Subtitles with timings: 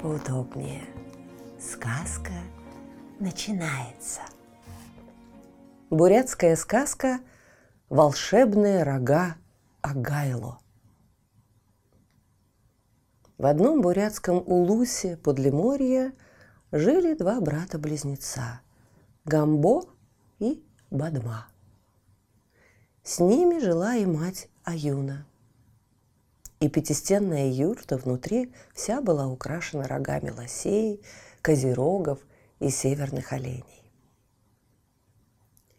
[0.00, 0.82] поудобнее.
[1.58, 2.32] Сказка
[3.18, 4.20] начинается.
[5.90, 7.20] Бурятская сказка
[7.88, 9.36] «Волшебные рога
[9.82, 10.58] Агайло».
[13.36, 16.12] В одном бурятском улусе подлиморья
[16.72, 18.60] жили два брата-близнеца–
[19.24, 19.84] Гамбо
[20.38, 21.48] и Бадма.
[23.02, 25.26] С ними жила и мать Аюна–
[26.60, 31.02] и пятистенная юрта внутри вся была украшена рогами лосей,
[31.40, 32.20] козерогов
[32.58, 33.90] и северных оленей.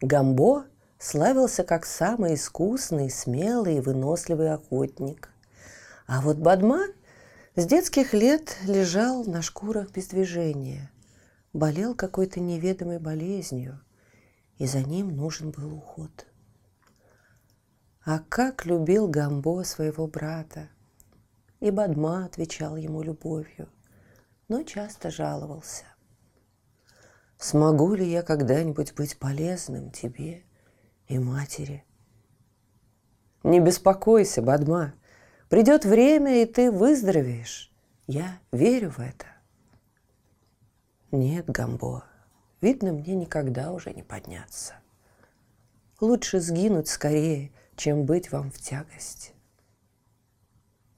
[0.01, 0.65] Гамбо
[0.97, 5.29] славился как самый искусный, смелый и выносливый охотник.
[6.07, 6.87] А вот Бадма
[7.55, 10.89] с детских лет лежал на шкурах без движения,
[11.53, 13.79] болел какой-то неведомой болезнью,
[14.57, 16.25] и за ним нужен был уход–
[18.03, 20.69] а как любил Гамбо своего брата!
[21.59, 23.69] И Бадма отвечал ему любовью,
[24.47, 25.85] но часто жаловался.
[27.37, 30.43] «Смогу ли я когда-нибудь быть полезным тебе
[31.07, 31.85] и матери?»
[33.43, 34.93] «Не беспокойся, Бадма,
[35.49, 37.71] придет время, и ты выздоровеешь.
[38.07, 39.25] Я верю в это».
[41.11, 42.03] «Нет, Гамбо,
[42.61, 44.75] видно, мне никогда уже не подняться.
[45.99, 49.33] Лучше сгинуть скорее, чем быть вам в тягость.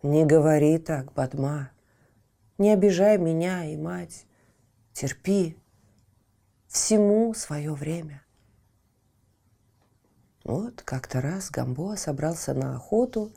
[0.01, 1.71] Не говори так, Бадма.
[2.57, 4.25] Не обижай меня и мать.
[4.91, 5.57] Терпи.
[6.67, 8.21] Всему свое время.
[10.43, 13.31] Вот как-то раз Гамбо собрался на охоту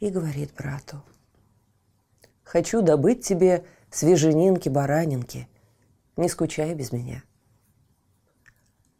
[0.00, 1.02] и говорит брату.
[2.44, 5.48] «Хочу добыть тебе свеженинки-баранинки.
[6.16, 7.22] Не скучай без меня».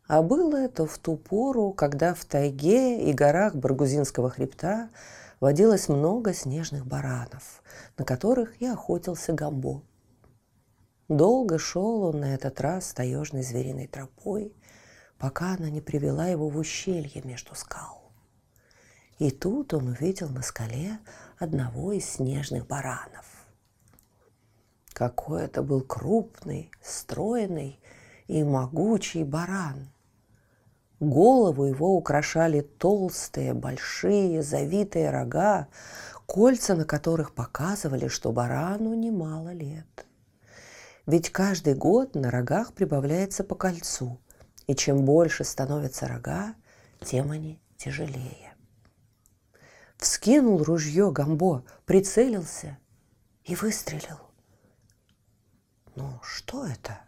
[0.07, 4.89] А было это в ту пору, когда в тайге и горах Баргузинского хребта
[5.41, 7.63] водилось много снежных баранов,
[7.99, 9.83] на которых и охотился Гамбо.
[11.09, 14.55] Долго шел он на этот раз таежной звериной тропой,
[15.19, 18.13] пока она не привела его в ущелье между скал.
[19.19, 20.99] И тут он увидел на скале
[21.39, 23.25] одного из снежных баранов.
[24.93, 27.81] Какой это был крупный, стройный
[28.29, 29.91] и могучий баран–
[30.99, 35.69] Голову его украшали толстые, большие, завитые рога,
[36.25, 40.07] кольца на которых показывали, что барану немало лет.
[41.05, 44.19] Ведь каждый год на рогах прибавляется по кольцу,
[44.67, 46.55] и чем больше становятся рога,
[47.05, 48.55] тем они тяжелее.
[49.99, 52.79] Вскинул ружье Гамбо, прицелился
[53.45, 54.19] и выстрелил.
[55.95, 57.01] Ну, что это?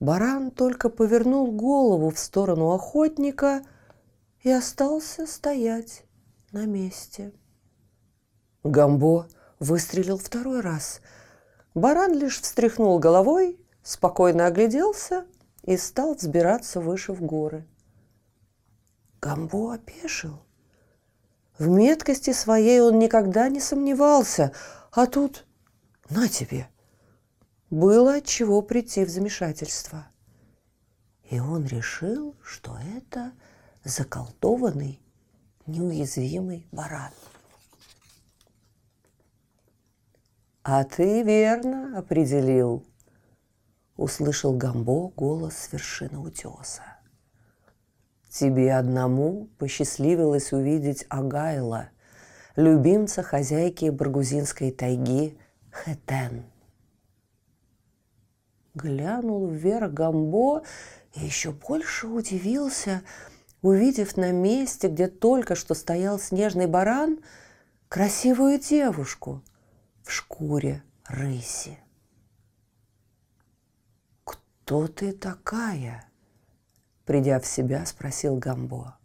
[0.00, 3.64] Баран только повернул голову в сторону охотника
[4.42, 6.04] и остался стоять
[6.52, 7.32] на месте.
[8.62, 9.26] Гамбо
[9.58, 11.00] выстрелил второй раз.
[11.74, 15.26] Баран лишь встряхнул головой, спокойно огляделся
[15.64, 17.66] и стал взбираться выше в горы.
[19.20, 20.38] Гамбо опешил.
[21.58, 24.52] В меткости своей он никогда не сомневался,
[24.92, 25.44] а тут
[26.08, 26.68] на тебе–
[27.70, 30.06] было от чего прийти в замешательство.
[31.30, 33.32] И он решил, что это
[33.84, 35.00] заколдованный,
[35.66, 37.12] неуязвимый баран.
[40.62, 42.84] «А ты верно определил»,—
[43.96, 46.82] услышал Гамбо голос с вершины утеса.
[48.30, 51.90] «Тебе одному посчастливилось увидеть Агайла,
[52.56, 55.38] любимца хозяйки Баргузинской тайги
[55.72, 56.47] Хетен»
[58.78, 60.62] глянул вверх Гамбо
[61.14, 63.02] и еще больше удивился,
[63.60, 67.18] увидев на месте, где только что стоял снежный баран,
[67.88, 69.42] красивую девушку
[70.02, 71.78] в шкуре рыси.
[74.24, 76.04] «Кто ты такая?»
[77.04, 78.98] Придя в себя, спросил Гамбо.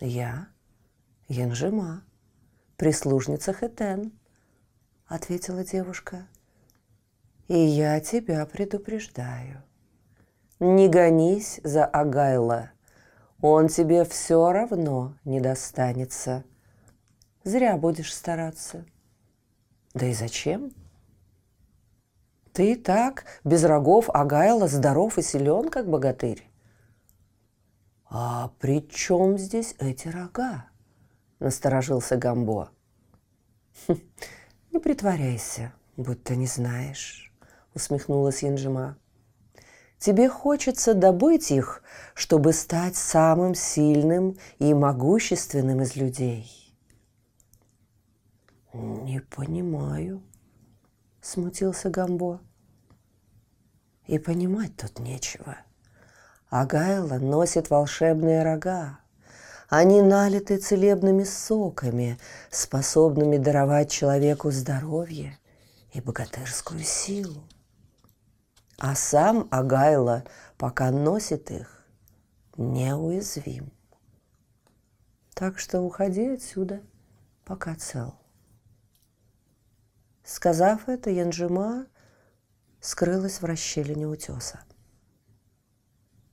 [0.00, 0.48] «Я
[1.28, 2.02] Янжима,
[2.76, 4.12] прислужница Хетен»,—
[5.06, 6.26] ответила девушка.
[7.48, 9.62] И я тебя предупреждаю.
[10.60, 12.70] Не гонись за Агайла.
[13.40, 16.44] Он тебе все равно не достанется.
[17.44, 18.84] Зря будешь стараться.
[19.94, 20.72] Да и зачем?
[22.52, 26.44] Ты так, без рогов, агайла, здоров и силен, как богатырь.
[28.10, 30.66] А при чем здесь эти рога?
[31.38, 32.70] Насторожился Гамбо.
[33.86, 33.96] «Хм,
[34.72, 37.27] не притворяйся, будто не знаешь,
[37.74, 38.96] усмехнулась Янжима.
[39.98, 41.82] Тебе хочется добыть их,
[42.14, 46.74] чтобы стать самым сильным и могущественным из людей.
[48.72, 50.22] Не понимаю,
[51.20, 52.40] смутился Гамбо.
[54.06, 55.56] И понимать тут нечего.
[56.48, 59.00] Агайла носит волшебные рога.
[59.68, 62.18] Они налиты целебными соками,
[62.50, 65.38] способными даровать человеку здоровье
[65.92, 67.42] и богатырскую силу.
[68.78, 70.24] А сам Агайла,
[70.56, 71.84] пока носит их,
[72.56, 73.72] неуязвим.
[75.34, 76.80] Так что уходи отсюда,
[77.44, 78.14] пока цел.
[80.22, 81.88] Сказав это, Янжима
[82.80, 84.60] скрылась в расщелине утеса.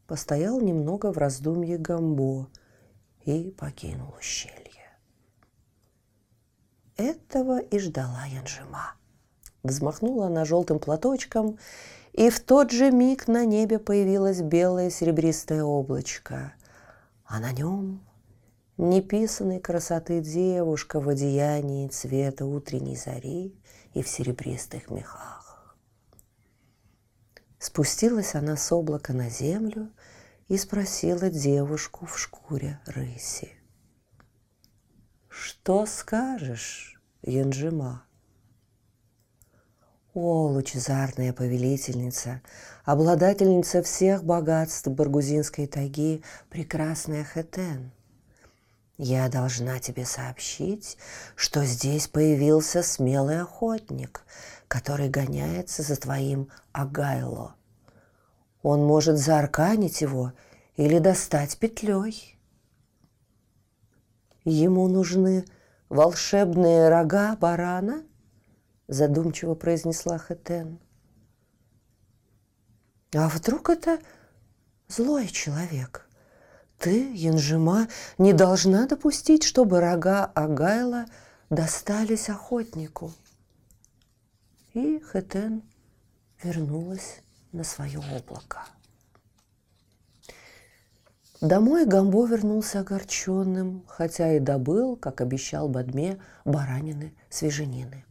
[0.06, 2.48] Постоял немного в раздумье Гамбо
[3.24, 4.86] и покинул ущелье.
[6.96, 8.94] Этого и ждала Янжима.
[9.64, 11.58] Взмахнула она желтым платочком,
[12.16, 16.54] и в тот же миг на небе появилось белое серебристое облачко,
[17.26, 18.08] а на нем
[18.78, 23.54] неписанной красоты девушка в одеянии цвета утренней зари
[23.94, 25.76] и в серебристых мехах.
[27.60, 29.92] Спустилась она с облака на землю
[30.48, 33.52] и спросила девушку в шкуре рыси.
[35.28, 38.06] «Что скажешь, Янжима?»
[40.16, 42.42] О, лучезарная повелительница,
[42.86, 47.92] обладательница всех богатств Баргузинской тайги, прекрасная Хетен.
[48.98, 50.98] Я должна тебе сообщить,
[51.36, 54.24] что здесь появился смелый охотник,
[54.70, 57.56] который гоняется за твоим Агайло.
[58.64, 60.32] Он может заарканить его
[60.78, 62.40] или достать петлей.
[64.46, 65.44] Ему нужны
[65.90, 68.06] волшебные рога барана–
[68.88, 70.80] задумчиво произнесла Хэтен.
[73.14, 74.00] А вдруг это
[74.88, 76.10] злой человек?
[76.78, 77.88] Ты, Янжима,
[78.18, 81.06] не должна допустить, чтобы рога Агайла
[81.50, 83.14] достались охотнику.
[84.74, 85.64] И Хэтен
[86.44, 87.22] вернулась
[87.54, 88.66] на свое облако.
[91.42, 98.06] Домой Гамбо вернулся огорченным, хотя и добыл, как обещал Бадме, баранины, свеженины.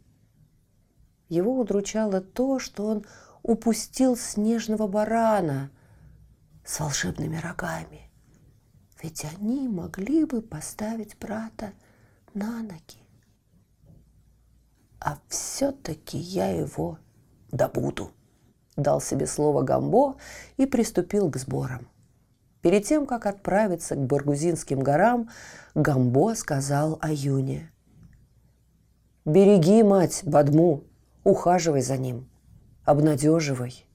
[1.29, 3.05] Его удручало то, что он
[3.41, 5.71] упустил снежного барана
[6.63, 8.09] с волшебными рогами.
[9.01, 11.73] Ведь они могли бы поставить брата
[12.33, 13.05] на ноги.
[14.99, 16.97] А все-таки я его
[17.51, 18.11] добуду,
[18.75, 20.17] дал себе слово Гамбо
[20.57, 21.87] и приступил к сборам.
[22.61, 25.29] Перед тем, как отправиться к Баргузинским горам,
[25.75, 27.71] Гамбо сказал Аюне.
[29.23, 30.83] «Береги, мать, Бадму,
[31.25, 32.29] ухаживай за ним,
[32.85, 33.85] обнадеживай.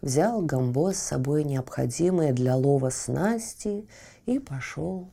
[0.00, 3.88] Взял Гамбо с собой необходимые для лова снасти
[4.26, 5.10] и пошел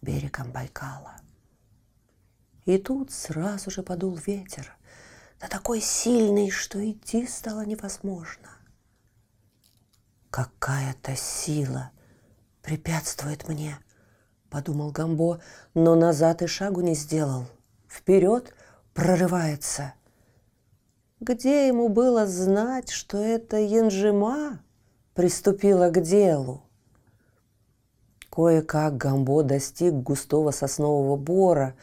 [0.00, 1.16] берегом Байкала.
[2.64, 4.72] И тут сразу же подул ветер,
[5.40, 8.50] да такой сильный, что идти стало невозможно.
[10.30, 11.90] Какая-то сила
[12.62, 13.78] препятствует мне,
[14.48, 15.40] подумал Гамбо,
[15.74, 17.46] но назад и шагу не сделал.
[17.88, 18.54] Вперед
[18.94, 19.94] прорывается.
[21.20, 24.60] Где ему было знать, что это Янжима
[25.14, 26.62] приступила к делу?
[28.30, 31.74] Кое-как Гамбо достиг густого соснового бора,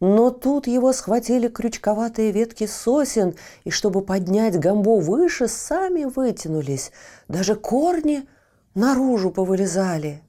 [0.00, 6.90] но тут его схватили крючковатые ветки сосен, и чтобы поднять Гамбо выше, сами вытянулись.
[7.28, 8.26] Даже корни
[8.74, 10.22] наружу повылезали.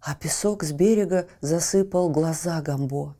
[0.00, 3.14] А песок с берега засыпал глаза Гамбо.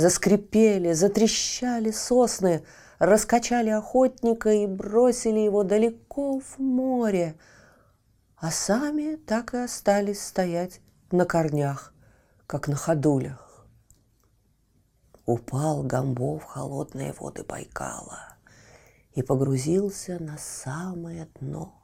[0.00, 2.64] Заскрипели, затрещали сосны,
[2.98, 7.36] раскачали охотника и бросили его далеко в море,
[8.36, 10.80] а сами так и остались стоять
[11.10, 11.92] на корнях,
[12.46, 13.66] как на ходулях.
[15.26, 18.38] Упал Гамбо в холодные воды Байкала
[19.12, 21.74] и погрузился на самое дно–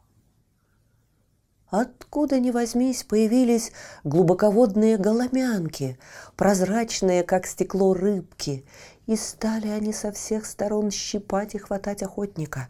[1.70, 3.72] Откуда ни возьмись, появились
[4.04, 5.98] глубоководные голомянки,
[6.36, 8.64] прозрачные, как стекло рыбки,
[9.06, 12.68] и стали они со всех сторон щипать и хватать охотника.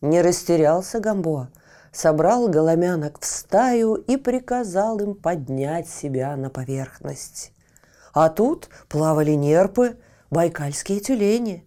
[0.00, 1.50] Не растерялся Гамбо,
[1.90, 7.52] собрал голомянок в стаю и приказал им поднять себя на поверхность.
[8.12, 9.98] А тут плавали нерпы,
[10.30, 11.66] байкальские тюлени.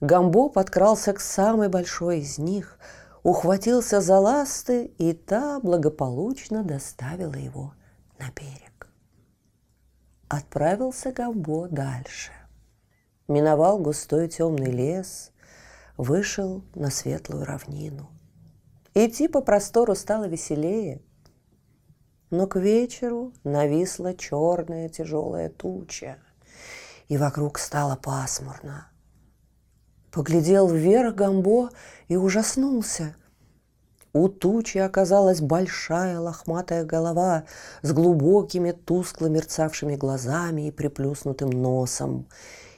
[0.00, 2.76] Гамбо подкрался к самой большой из них,
[3.22, 7.74] ухватился за ласты, и та благополучно доставила его
[8.18, 8.88] на берег.
[10.28, 12.32] Отправился Гамбо дальше.
[13.28, 15.32] Миновал густой темный лес,
[15.96, 18.10] вышел на светлую равнину.
[18.94, 21.00] Идти по простору стало веселее,
[22.30, 26.18] но к вечеру нависла черная тяжелая туча,
[27.08, 28.91] и вокруг стало пасмурно.
[30.12, 31.70] Поглядел вверх Гамбо
[32.08, 33.16] и ужаснулся.
[34.12, 37.44] У тучи оказалась большая лохматая голова
[37.80, 42.28] с глубокими тускло мерцавшими глазами и приплюснутым носом.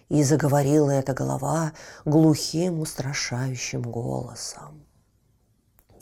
[0.08, 1.72] И заговорила эта голова
[2.04, 4.83] глухим устрашающим голосом.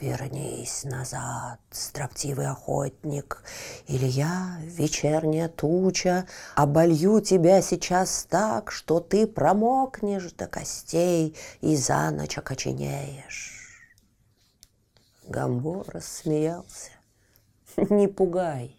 [0.02, 3.44] Вернись назад, строптивый охотник,
[3.86, 12.10] Или я, вечерняя туча, Оболью тебя сейчас так, Что ты промокнешь до костей И за
[12.10, 13.80] ночь окоченеешь.
[15.28, 16.90] Гамбо рассмеялся.
[17.76, 18.76] Не пугай,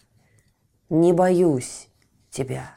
[0.89, 1.87] не боюсь
[2.31, 2.75] тебя.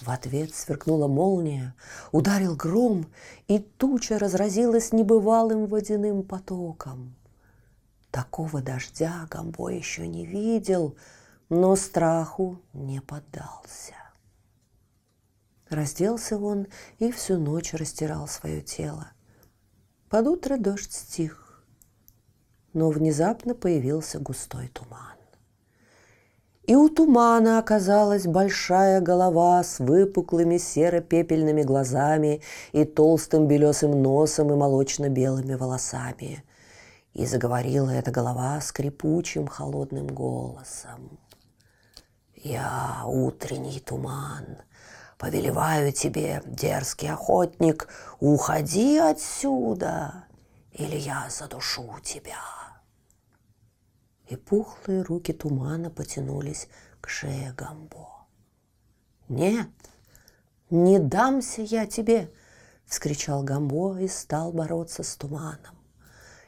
[0.00, 1.74] В ответ сверкнула молния,
[2.10, 3.06] ударил гром,
[3.48, 7.14] и туча разразилась небывалым водяным потоком.
[8.10, 10.96] Такого дождя Гамбо еще не видел,
[11.50, 13.94] но страху не поддался.
[15.68, 16.66] Разделся он
[16.98, 19.12] и всю ночь растирал свое тело.
[20.08, 21.62] Под утро дождь стих,
[22.72, 25.19] но внезапно появился густой туман.
[26.70, 34.54] И у тумана оказалась большая голова с выпуклыми серо-пепельными глазами и толстым белесым носом и
[34.54, 36.44] молочно-белыми волосами.
[37.12, 41.18] И заговорила эта голова скрипучим холодным голосом.
[42.36, 44.58] «Я утренний туман,
[45.18, 47.88] повелеваю тебе, дерзкий охотник,
[48.20, 50.26] уходи отсюда,
[50.72, 52.59] или я задушу тебя»
[54.30, 56.68] и пухлые руки тумана потянулись
[57.00, 58.26] к шее Гамбо.
[59.28, 59.68] «Нет,
[60.70, 62.32] не дамся я тебе!»—
[62.86, 65.76] вскричал Гамбо и стал бороться с туманом.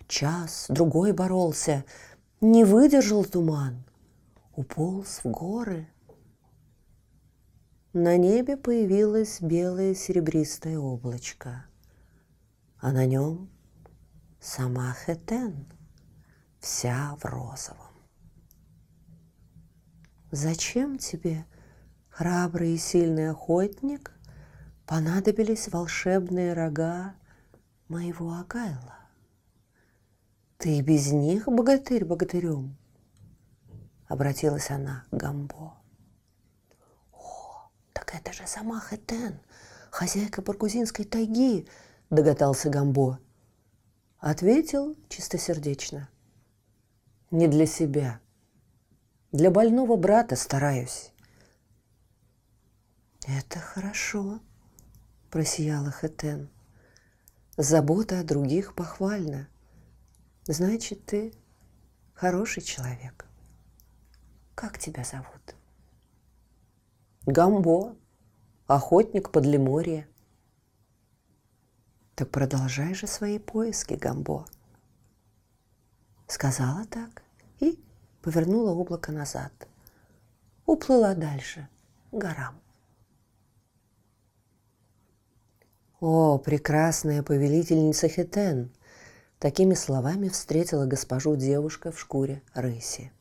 [0.07, 1.85] Час, другой боролся,
[2.41, 3.83] не выдержал туман,
[4.55, 5.89] уполз в горы.
[7.93, 11.67] На небе появилось белое серебристое облачко,
[12.79, 13.51] а на нем
[14.41, 15.67] сама Хетен—
[16.63, 17.93] вся в розовом.
[20.31, 21.45] Зачем тебе,
[22.09, 24.13] храбрый и сильный охотник,
[24.87, 27.15] понадобились волшебные рога
[27.89, 28.97] моего Агайла?
[30.57, 32.79] Ты без них богатырь богатырем?
[34.07, 35.75] Обратилась она к Гамбо.
[37.13, 39.41] О, так это же сама Хетен,
[39.91, 41.67] хозяйка баргузинской тайги,
[42.09, 43.19] догадался Гамбо.
[44.19, 46.09] Ответил чистосердечно–
[47.33, 48.21] не для себя.
[49.33, 51.13] Для больного брата стараюсь.
[53.27, 54.41] Это хорошо,
[55.31, 56.51] просияла Хетен.
[57.57, 59.49] Забота о других похвальна.
[60.45, 61.33] Значит, ты
[62.15, 63.27] хороший человек.
[64.55, 65.55] Как тебя зовут?
[67.25, 67.97] Гамбо,
[68.67, 70.07] охотник подлиморья.
[72.15, 74.45] Так продолжай же свои поиски, Гамбо.
[76.33, 77.23] Сказала так
[77.61, 77.79] и
[78.23, 79.53] повернула облако назад.
[80.65, 81.69] Уплыла дальше,
[82.11, 82.59] горам.
[86.01, 88.71] «О, прекрасная повелительница Хетен!»
[89.39, 93.13] Такими словами встретила госпожу девушка в шкуре рыси.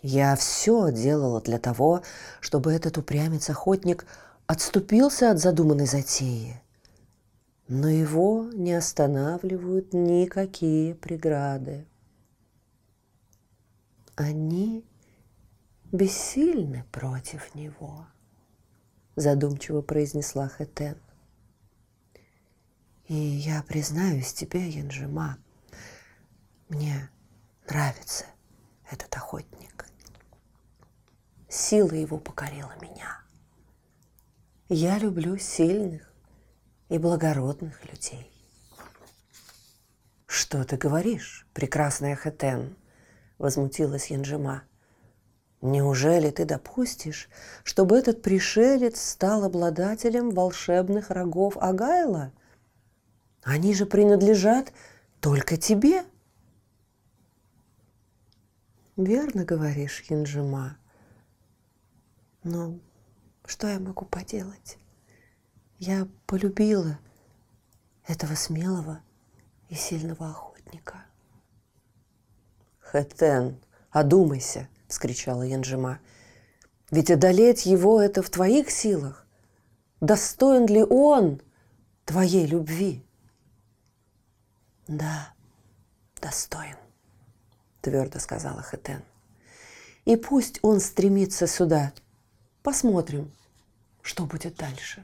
[0.00, 2.02] «Я все делала для того,
[2.38, 4.06] чтобы этот упрямец-охотник
[4.46, 6.62] отступился от задуманной затеи.
[7.66, 11.84] Но его не останавливают никакие преграды
[14.16, 14.84] они
[15.90, 18.06] бессильны против него,
[19.16, 20.98] задумчиво произнесла Хетен.
[23.08, 25.38] И я признаюсь тебе, Янжима,
[26.68, 27.10] мне
[27.68, 28.24] нравится
[28.90, 29.86] этот охотник.
[31.48, 33.20] Сила его покорила меня.
[34.68, 36.10] Я люблю сильных
[36.88, 38.30] и благородных людей.
[40.26, 42.74] Что ты говоришь, прекрасная Хетен?
[43.42, 44.62] Возмутилась Янжима.
[45.60, 47.28] Неужели ты допустишь,
[47.64, 52.32] чтобы этот пришелец стал обладателем волшебных рогов Агайла?
[53.42, 54.72] Они же принадлежат
[55.20, 56.04] только тебе.
[58.96, 60.78] Верно говоришь, Янжима.
[62.44, 62.78] Но
[63.44, 64.78] что я могу поделать?
[65.78, 66.98] Я полюбила
[68.06, 69.00] этого смелого
[69.68, 71.06] и сильного охотника.
[72.92, 73.58] «Хэтен,
[73.90, 75.98] одумайся!»— вскричала Янжима.
[76.90, 79.26] «Ведь одолеть его— это в твоих силах.
[80.02, 81.40] Достоин ли он
[82.04, 83.02] твоей любви?»
[84.86, 85.32] «Да,
[86.20, 86.76] достоин»,—
[87.80, 89.02] твердо сказала Хэтен.
[90.04, 91.94] «И пусть он стремится сюда.
[92.62, 93.32] Посмотрим,
[94.02, 95.02] что будет дальше».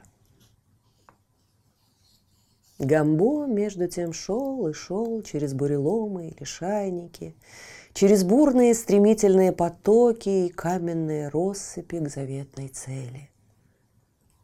[2.77, 7.35] Гамбо, между тем, шел и шел через буреломы и лишайники,
[7.93, 13.29] через бурные стремительные потоки и каменные россыпи к заветной цели.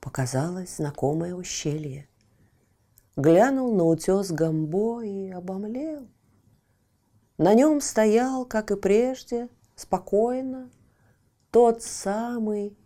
[0.02, 2.08] Показалось знакомое ущелье.
[3.16, 6.08] Глянул на утес Гамбо и обомлел.
[7.38, 10.70] На нем стоял, как и прежде, спокойно,
[11.52, 12.78] тот самый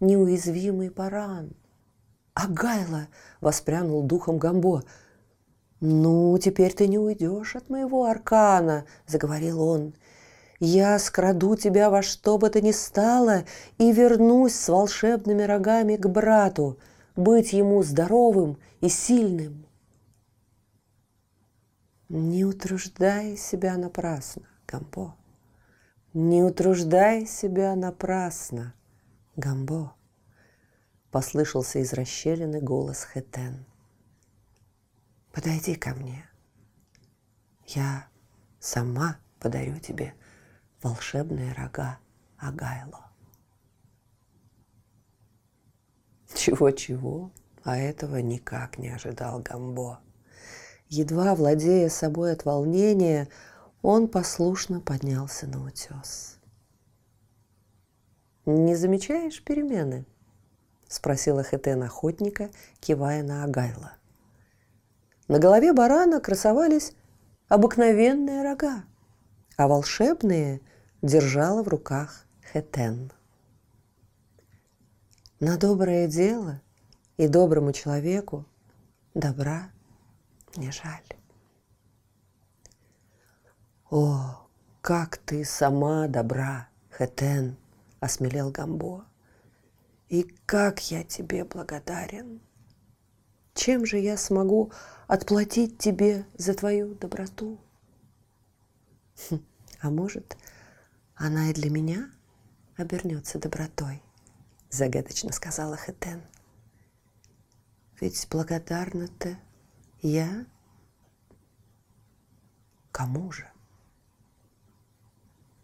[0.00, 1.52] неуязвимый баран.
[2.34, 3.08] А Гайла
[3.40, 4.82] воспрянул духом Гамбо.
[5.84, 9.94] «Ну, теперь ты не уйдешь от моего аркана»,— заговорил он.
[10.60, 13.42] «Я скраду тебя во что бы то ни стало
[13.78, 16.78] и вернусь с волшебными рогами к брату,
[17.16, 19.66] быть ему здоровым и сильным».
[22.08, 25.16] Не утруждай себя напрасно, Гамбо.
[26.14, 28.72] Не утруждай себя напрасно,
[29.34, 29.94] Гамбо.
[31.10, 33.66] Послышался из расщелины голос Хетен.
[35.32, 36.28] Подойди ко мне.
[37.66, 38.06] Я
[38.60, 40.14] сама подарю тебе
[40.82, 41.98] волшебные рога
[42.36, 43.10] Агайло.
[46.34, 47.30] Чего-чего,
[47.64, 50.00] а этого никак не ожидал Гамбо.
[50.88, 53.28] Едва владея собой от волнения,
[53.80, 56.38] он послушно поднялся на утес.
[58.44, 60.04] «Не замечаешь перемены?»—
[60.88, 63.92] спросила Хетен охотника, кивая на Агайла.
[65.28, 66.92] На голове барана красовались
[67.48, 68.84] обыкновенные рога,
[69.56, 70.60] а волшебные
[71.00, 73.12] держала в руках Хетен.
[75.40, 76.60] На доброе дело
[77.16, 78.44] и доброму человеку
[79.14, 79.70] добра
[80.56, 81.04] не жаль.
[83.90, 84.48] О,
[84.80, 87.56] как ты сама добра, Хетен,
[88.00, 89.04] осмелел Гамбо.
[90.08, 92.40] И как я тебе благодарен.
[93.54, 94.72] Чем же я смогу
[95.06, 97.60] отплатить тебе за твою доброту?
[99.28, 99.44] Хм,
[99.80, 100.36] а может,
[101.14, 102.10] она и для меня
[102.76, 104.02] обернется добротой,
[104.70, 106.22] загадочно сказала Хетен.
[108.00, 109.38] Ведь благодарна-то
[110.00, 110.46] я?
[112.90, 113.48] Кому же?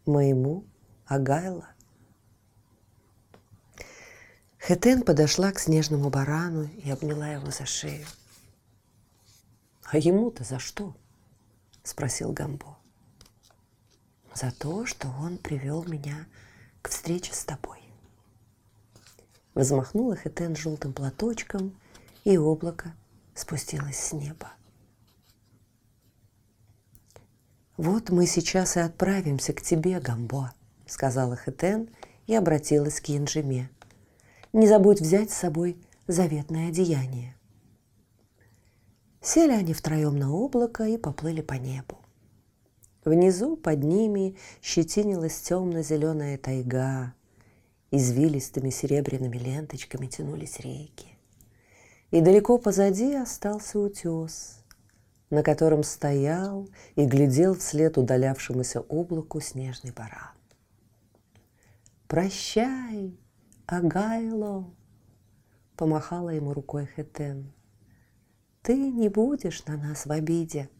[0.06, 0.64] Моему
[1.06, 1.68] Агайла.
[4.68, 8.06] Хетен подошла к снежному барану и обняла его за шею.
[9.84, 10.94] «А ему-то за что?»–
[11.82, 12.76] спросил Гамбо.
[14.34, 16.26] «За то, что он привел меня
[16.82, 17.78] к встрече с тобой».
[19.54, 21.74] Взмахнула Хетен желтым платочком,
[22.24, 22.94] и облако
[23.34, 24.52] спустилась с неба.
[27.78, 30.52] «Вот мы сейчас и отправимся к тебе, Гамбо»,—
[30.86, 31.88] сказала Хетен
[32.26, 33.70] и обратилась к Янжиме.
[34.52, 37.36] «Не забудь взять с собой заветное одеяние».
[39.20, 41.98] Сели они втроем на облако и поплыли по небу.
[43.04, 47.14] Внизу под ними щетинилась темно-зеленая тайга.
[47.90, 51.18] Извилистыми серебряными ленточками тянулись реки
[52.10, 54.64] и далеко позади остался утес,
[55.30, 60.32] на котором стоял и глядел вслед удалявшемуся облаку снежный баран.
[62.06, 63.18] «Прощай,
[63.68, 64.64] Агайло!»—
[65.76, 67.52] помахала ему рукой Хетен.
[68.62, 70.70] «Ты не будешь на нас в обиде.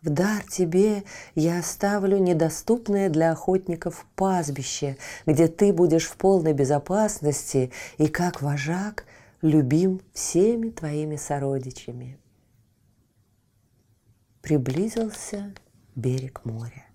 [0.00, 1.02] В дар тебе
[1.34, 9.04] я оставлю недоступное для охотников пастбище, где ты будешь в полной безопасности и, как вожак,
[9.42, 12.16] любим всеми твоими сородичами.
[14.40, 15.52] Приблизился
[15.96, 16.86] берег моря.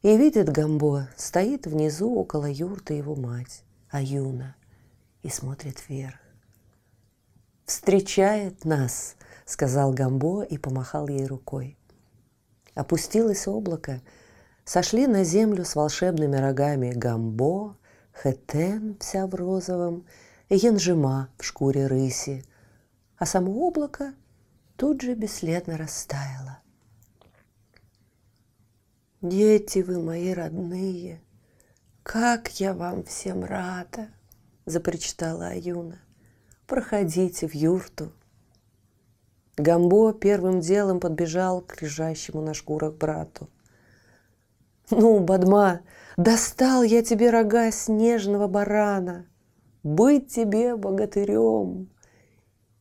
[0.00, 4.56] И видит Гамбо, стоит внизу около юрты его мать, Аюна,
[5.22, 6.18] и смотрит вверх.
[7.64, 9.14] «Встречает нас!»—
[9.46, 11.78] сказал Гамбо и помахал ей рукой.
[12.74, 14.02] Опустилось облако,
[14.64, 17.76] сошли на землю с волшебными рогами Гамбо,
[18.20, 20.04] Хетен вся в розовом—
[20.54, 22.44] янжима в шкуре рыси,
[23.16, 24.14] а само облако
[24.76, 26.58] тут же бесследно растаяло.
[29.20, 31.20] «Дети вы мои родные,
[32.02, 34.08] как я вам всем рада!»—
[34.66, 36.00] запричитала Аюна.
[36.66, 38.12] «Проходите в юрту».
[39.56, 43.50] Гамбо первым делом подбежал к лежащему на шкурах брату.
[44.90, 45.80] «Ну, Бадма,
[46.16, 49.26] достал я тебе рога снежного барана,
[49.82, 51.90] быть тебе богатырем!»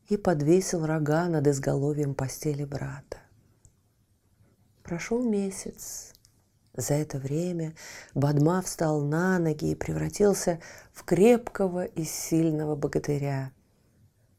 [0.08, 3.18] И подвесил рога над изголовьем постели брата.
[4.84, 6.11] Прошел месяц.
[6.76, 7.74] За это время
[8.14, 10.60] Бадма встал на ноги и превратился
[10.94, 13.52] в крепкого и сильного богатыря.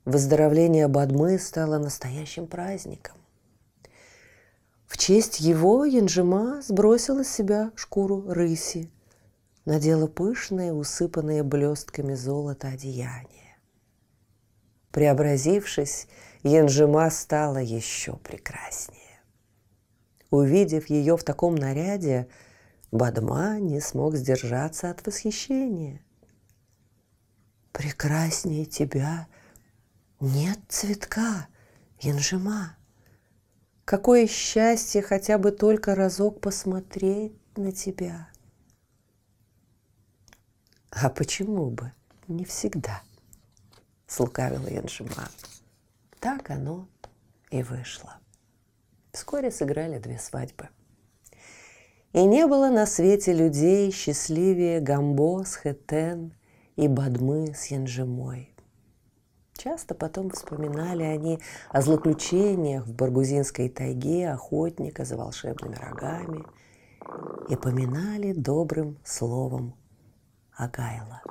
[0.04, 3.16] Выздоровление Бадмы стало настоящим праздником.
[4.86, 8.90] В честь его Янжима сбросила с себя шкуру рыси,
[9.64, 13.56] надела пышные, усыпанные блестками золота одеяния.
[14.90, 16.08] Преобразившись,
[16.42, 19.01] Янжима стала еще прекраснее.
[20.32, 22.26] Увидев ее в таком наряде,
[22.90, 26.00] Бадма не смог сдержаться от восхищения.
[27.70, 29.28] «Прекраснее тебя
[30.20, 31.48] нет цветка,
[32.00, 32.78] Янжима.
[33.84, 38.30] Какое счастье хотя бы только разок посмотреть на тебя!»
[40.88, 41.92] «А почему бы
[42.26, 43.02] не всегда?»—
[44.06, 45.28] слукавила Янжима.
[46.20, 46.88] Так оно
[47.50, 48.21] и вышло.
[49.12, 50.70] Вскоре сыграли две свадьбы.
[52.14, 56.32] И не было на свете людей счастливее Гамбо с Хетен
[56.76, 58.54] и Бадмы с Янжимой.
[59.52, 66.44] Часто потом вспоминали они о злоключениях в Баргузинской тайге охотника за волшебными рогами
[67.48, 69.74] и поминали добрым словом
[70.56, 71.22] Агайла,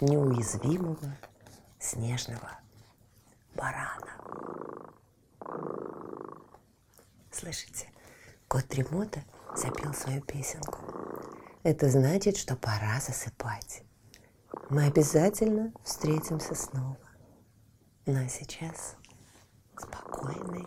[0.00, 1.16] неуязвимого
[1.78, 2.50] снежного
[3.56, 3.99] барана.
[7.40, 7.86] Слышите,
[8.48, 9.24] кот Тремота
[9.56, 10.76] запел свою песенку.
[11.62, 13.82] Это значит, что пора засыпать.
[14.68, 16.98] Мы обязательно встретимся снова.
[18.04, 18.96] Ну а сейчас
[19.74, 20.66] спокойной